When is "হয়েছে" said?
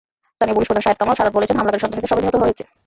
2.43-2.63